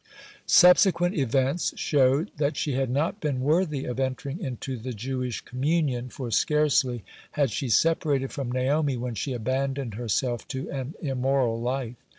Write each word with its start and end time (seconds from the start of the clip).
Subsequent 0.47 1.13
events 1.13 1.77
showed 1.79 2.31
that 2.37 2.57
she 2.57 2.71
had 2.71 2.89
not 2.89 3.19
been 3.21 3.39
worthy 3.39 3.85
of 3.85 3.99
entering 3.99 4.39
into 4.39 4.75
the 4.79 4.93
Jewish 4.95 5.41
communion, 5.41 6.09
for 6.09 6.31
scarcely 6.31 7.03
had 7.33 7.51
she 7.51 7.69
separated 7.69 8.31
from 8.31 8.51
Naomi 8.51 8.97
when 8.97 9.13
she 9.13 9.33
abandoned 9.33 9.93
herself 9.93 10.47
to 10.47 10.67
an 10.71 10.95
immoral 11.03 11.61
life. 11.61 11.97